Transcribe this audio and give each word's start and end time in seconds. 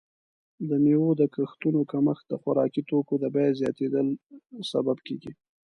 د 0.69 0.71
میوو 0.83 1.09
د 1.21 1.23
کښتونو 1.35 1.81
کمښت 1.91 2.25
د 2.29 2.33
خوراکي 2.41 2.81
توکو 2.89 3.13
د 3.19 3.25
بیې 3.35 3.49
زیاتیدل 3.59 4.07
سبب 4.71 4.97
کیږي. 5.07 5.31